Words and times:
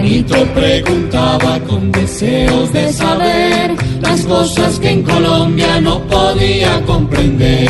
Juanito 0.00 0.46
preguntaba 0.54 1.60
con 1.68 1.92
deseos 1.92 2.72
de 2.72 2.90
saber 2.90 3.76
las 4.00 4.22
cosas 4.22 4.78
que 4.80 4.92
en 4.92 5.02
Colombia 5.02 5.78
no 5.78 6.00
podía 6.04 6.80
comprender. 6.86 7.68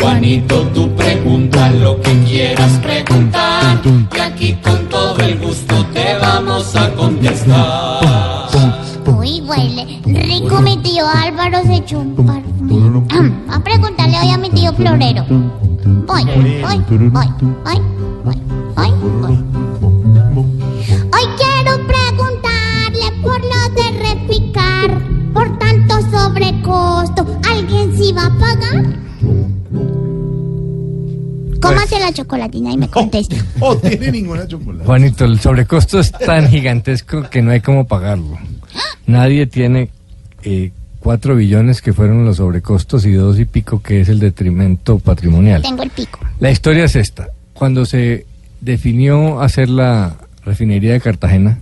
Juanito, 0.00 0.62
tú 0.74 0.92
pregunta 0.96 1.70
lo 1.70 2.00
que 2.00 2.10
quieras 2.24 2.72
preguntar 2.82 3.78
y 4.12 4.18
aquí 4.18 4.54
con 4.54 4.88
todo 4.88 5.20
el 5.20 5.38
gusto 5.38 5.86
te 5.94 6.16
vamos 6.20 6.74
a 6.74 6.92
contestar. 6.94 8.48
Uy, 9.06 9.40
huele. 9.42 10.00
Rico 10.04 10.60
mi 10.60 10.78
tío 10.78 11.04
Álvaro 11.06 11.62
se 11.62 11.76
echó 11.76 12.00
un 12.00 12.16
perfume. 12.16 13.04
Ah, 13.12 13.54
A 13.54 13.62
preguntarle 13.62 14.16
hoy 14.18 14.30
a 14.32 14.38
mi 14.38 14.50
tío 14.50 14.72
Florero. 14.72 15.24
Voy, 15.28 16.24
voy, 16.24 16.60
voy, 16.60 17.08
voy, 17.08 17.28
voy, 17.64 17.80
voy, 18.74 18.90
voy. 19.20 19.47
Va 28.18 28.26
a 28.26 28.38
pagar? 28.38 28.84
Cómase 31.60 31.98
la 31.98 32.12
chocolatina 32.12 32.72
y 32.72 32.76
me 32.76 32.88
contesta. 32.88 33.36
Oh, 33.60 33.76
tiene 33.76 34.12
ninguna 34.12 34.46
chocolate. 34.46 34.84
Juanito, 34.84 35.24
el 35.24 35.40
sobrecosto 35.40 35.98
es 35.98 36.12
tan 36.12 36.48
gigantesco 36.48 37.28
que 37.28 37.42
no 37.42 37.50
hay 37.50 37.60
cómo 37.60 37.86
pagarlo. 37.86 38.38
Nadie 39.06 39.46
tiene 39.46 39.90
eh, 40.44 40.70
cuatro 41.00 41.34
billones 41.34 41.82
que 41.82 41.92
fueron 41.92 42.24
los 42.24 42.36
sobrecostos 42.36 43.04
y 43.06 43.12
dos 43.12 43.38
y 43.38 43.44
pico 43.44 43.82
que 43.82 44.00
es 44.00 44.08
el 44.08 44.20
detrimento 44.20 44.98
patrimonial. 44.98 45.62
Tengo 45.62 45.82
el 45.82 45.90
pico. 45.90 46.20
La 46.40 46.50
historia 46.50 46.84
es 46.84 46.96
esta. 46.96 47.28
Cuando 47.54 47.84
se 47.84 48.26
definió 48.60 49.40
hacer 49.40 49.68
la 49.68 50.16
refinería 50.44 50.92
de 50.92 51.00
Cartagena, 51.00 51.58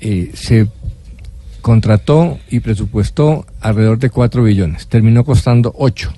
eh, 0.00 0.32
se 0.34 0.66
contrató 1.60 2.38
y 2.50 2.60
presupuestó 2.60 3.46
alrededor 3.60 3.98
de 3.98 4.10
4 4.10 4.42
billones. 4.42 4.86
Terminó 4.88 5.24
costando 5.24 5.74
8. 5.76 6.12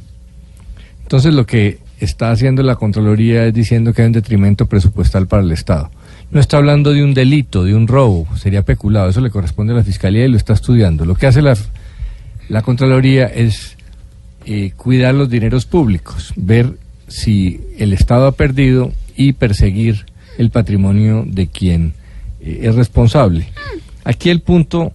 Entonces 1.02 1.34
lo 1.34 1.46
que 1.46 1.78
está 2.00 2.30
haciendo 2.30 2.62
la 2.62 2.76
Contraloría 2.76 3.46
es 3.46 3.54
diciendo 3.54 3.92
que 3.92 4.02
hay 4.02 4.06
un 4.06 4.12
detrimento 4.12 4.66
presupuestal 4.66 5.26
para 5.26 5.42
el 5.42 5.52
Estado. 5.52 5.90
No 6.30 6.40
está 6.40 6.56
hablando 6.56 6.92
de 6.92 7.04
un 7.04 7.12
delito, 7.14 7.64
de 7.64 7.74
un 7.74 7.86
robo, 7.86 8.26
sería 8.36 8.62
peculado, 8.62 9.10
eso 9.10 9.20
le 9.20 9.30
corresponde 9.30 9.74
a 9.74 9.76
la 9.76 9.84
Fiscalía 9.84 10.24
y 10.24 10.28
lo 10.28 10.36
está 10.36 10.54
estudiando. 10.54 11.04
Lo 11.04 11.14
que 11.14 11.26
hace 11.26 11.42
la, 11.42 11.56
la 12.48 12.62
Contraloría 12.62 13.26
es 13.26 13.76
eh, 14.46 14.72
cuidar 14.76 15.14
los 15.14 15.28
dineros 15.28 15.66
públicos, 15.66 16.32
ver 16.36 16.72
si 17.06 17.60
el 17.78 17.92
Estado 17.92 18.26
ha 18.26 18.32
perdido 18.32 18.92
y 19.14 19.34
perseguir 19.34 20.06
el 20.38 20.50
patrimonio 20.50 21.24
de 21.26 21.46
quien 21.48 21.94
eh, 22.40 22.60
es 22.62 22.74
responsable. 22.74 23.48
Aquí 24.04 24.30
el 24.30 24.40
punto, 24.40 24.92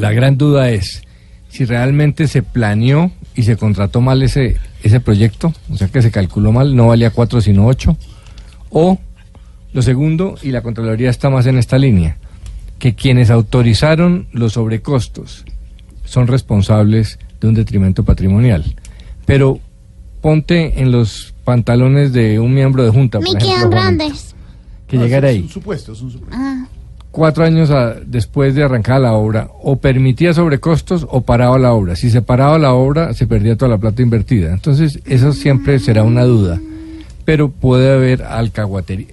la 0.00 0.12
gran 0.12 0.36
duda 0.38 0.70
es 0.70 1.02
si 1.48 1.64
realmente 1.64 2.28
se 2.28 2.42
planeó 2.42 3.10
y 3.34 3.42
se 3.42 3.56
contrató 3.56 4.00
mal 4.00 4.22
ese, 4.22 4.56
ese 4.82 5.00
proyecto, 5.00 5.52
o 5.70 5.76
sea 5.76 5.88
que 5.88 6.02
se 6.02 6.10
calculó 6.10 6.52
mal, 6.52 6.74
no 6.74 6.88
valía 6.88 7.10
cuatro 7.10 7.40
sino 7.40 7.66
ocho, 7.66 7.96
o 8.70 8.98
lo 9.72 9.82
segundo, 9.82 10.36
y 10.42 10.50
la 10.50 10.62
Contraloría 10.62 11.10
está 11.10 11.30
más 11.30 11.46
en 11.46 11.58
esta 11.58 11.78
línea, 11.78 12.16
que 12.78 12.94
quienes 12.94 13.30
autorizaron 13.30 14.26
los 14.32 14.54
sobrecostos 14.54 15.44
son 16.04 16.26
responsables 16.26 17.18
de 17.40 17.48
un 17.48 17.54
detrimento 17.54 18.04
patrimonial. 18.04 18.74
Pero 19.26 19.60
ponte 20.20 20.80
en 20.80 20.90
los 20.90 21.34
pantalones 21.44 22.12
de 22.12 22.40
un 22.40 22.52
miembro 22.52 22.82
de 22.84 22.90
junta, 22.90 23.20
Me 23.20 23.26
por 23.26 23.36
ejemplo, 23.42 23.70
grandes. 23.70 24.34
que 24.88 24.96
No, 24.96 25.04
llegara 25.04 25.30
es 25.30 25.36
ahí 25.36 25.42
un 25.42 25.48
supuesto, 25.48 25.92
es 25.92 26.00
un 26.00 26.10
supuesto. 26.10 26.36
Ah. 26.36 26.66
Cuatro 27.10 27.44
años 27.44 27.70
a- 27.70 27.94
después 28.04 28.54
de 28.54 28.62
arrancar 28.62 29.00
la 29.00 29.12
obra, 29.14 29.48
o 29.62 29.76
permitía 29.76 30.32
sobrecostos 30.32 31.06
o 31.10 31.20
paraba 31.22 31.58
la 31.58 31.72
obra. 31.72 31.96
Si 31.96 32.10
se 32.10 32.22
paraba 32.22 32.58
la 32.58 32.72
obra, 32.74 33.12
se 33.14 33.26
perdía 33.26 33.56
toda 33.56 33.70
la 33.70 33.78
plata 33.78 34.02
invertida. 34.02 34.52
Entonces, 34.52 35.00
eso 35.06 35.32
siempre 35.32 35.78
será 35.78 36.02
una 36.04 36.24
duda. 36.24 36.60
Pero 37.24 37.50
puede 37.50 37.92
haber 37.92 38.22
alcahuatería, 38.22 39.06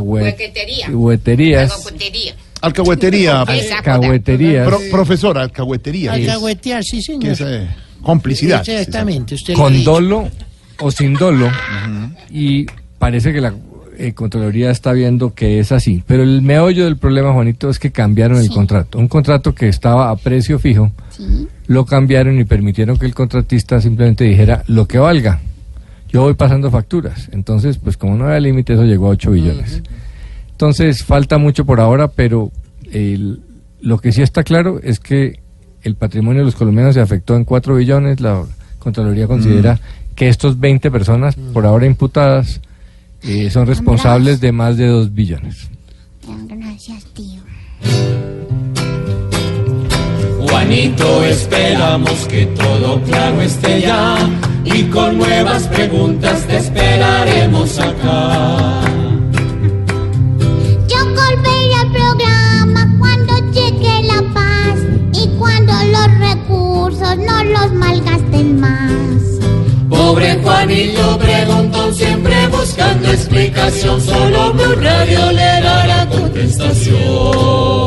Huequetería. 0.00 0.86
alcahueterías, 0.86 1.70
Alcahuetería. 1.72 2.34
Alcahuetería. 2.62 3.40
Alcahueterías 3.78 4.66
Pro- 4.66 4.80
profesora, 4.90 5.42
alcahuetería. 5.42 6.12
Alcahuetear, 6.14 6.82
sí, 6.82 6.96
que 6.96 7.02
señor. 7.02 7.32
es 7.32 7.40
eh, 7.42 7.68
complicidad. 8.02 8.66
Exactamente, 8.68 9.34
usted 9.34 9.54
con 9.54 9.84
dolo 9.84 10.28
o 10.80 10.90
sin 10.90 11.14
dolo. 11.14 11.48
Y 12.30 12.66
parece 12.98 13.32
que 13.32 13.40
la 13.40 13.52
eh, 13.98 14.12
Contraloría 14.14 14.70
está 14.70 14.92
viendo 14.92 15.34
que 15.34 15.58
es 15.58 15.72
así. 15.72 16.02
Pero 16.06 16.22
el 16.22 16.42
meollo 16.42 16.84
del 16.84 16.96
problema, 16.96 17.32
Juanito, 17.32 17.68
es 17.70 17.78
que 17.78 17.90
cambiaron 17.92 18.38
el 18.38 18.48
contrato. 18.50 18.98
Un 18.98 19.08
contrato 19.08 19.54
que 19.54 19.68
estaba 19.68 20.10
a 20.10 20.16
precio 20.16 20.58
fijo, 20.58 20.90
Sí. 21.10 21.48
lo 21.66 21.84
cambiaron 21.86 22.38
y 22.38 22.44
permitieron 22.44 22.96
que 22.98 23.06
el 23.06 23.14
contratista 23.14 23.80
simplemente 23.80 24.24
dijera 24.24 24.62
lo 24.66 24.86
que 24.86 24.98
valga. 24.98 25.40
Yo 26.08 26.22
voy 26.22 26.34
pasando 26.34 26.70
facturas. 26.70 27.28
Entonces, 27.32 27.78
pues 27.78 27.96
como 27.96 28.16
no 28.16 28.26
había 28.26 28.40
límite, 28.40 28.74
eso 28.74 28.84
llegó 28.84 29.06
a 29.06 29.10
8 29.10 29.30
billones. 29.32 29.82
Entonces, 30.52 31.02
falta 31.04 31.38
mucho 31.38 31.64
por 31.64 31.80
ahora, 31.80 32.08
pero 32.08 32.50
el- 32.92 33.40
lo 33.80 33.98
que 33.98 34.12
sí 34.12 34.22
está 34.22 34.42
claro 34.42 34.80
es 34.82 35.00
que 35.00 35.40
el 35.82 35.94
patrimonio 35.96 36.40
de 36.40 36.46
los 36.46 36.54
colombianos 36.54 36.94
se 36.94 37.00
afectó 37.00 37.36
en 37.36 37.44
4 37.44 37.74
billones. 37.76 38.20
La 38.20 38.42
Contraloría 38.78 39.26
considera 39.26 39.78
que 40.14 40.28
estos 40.28 40.58
20 40.58 40.90
personas, 40.90 41.34
por 41.52 41.66
ahora 41.66 41.86
imputadas, 41.86 42.60
eh, 43.22 43.50
son 43.50 43.66
responsables 43.66 44.40
de 44.40 44.52
más 44.52 44.76
de 44.76 44.86
2 44.86 45.12
billones. 45.12 45.70
Gracias, 46.48 47.04
tío. 47.14 47.40
Juanito, 50.40 51.24
esperamos 51.24 52.26
que 52.28 52.46
todo 52.46 53.00
claro 53.02 53.40
esté 53.42 53.80
ya 53.80 54.16
y 54.64 54.84
con 54.84 55.18
nuevas 55.18 55.68
preguntas 55.68 56.46
te 56.46 56.56
esperaremos 56.56 57.78
acá. 57.78 58.80
Yo 60.88 60.98
volveré 61.04 61.74
al 61.74 61.90
programa 61.92 62.96
cuando 62.98 63.52
llegue 63.52 64.02
la 64.02 64.22
paz 64.34 64.78
y 65.12 65.28
cuando 65.38 65.72
los 65.72 66.18
recursos 66.18 67.16
no 67.18 67.44
los 67.44 67.72
malgasten 67.72 68.60
más. 68.60 69.22
Pobre 69.88 70.38
Juanito 70.42 71.18
preguntón 71.18 71.94
siempre 71.94 72.35
buscando 72.66 73.12
explicación, 73.12 74.00
solo 74.00 74.52
Blue 74.52 74.74
Radio 74.74 75.30
le 75.30 75.60
dará 75.62 76.06
contestación. 76.08 77.86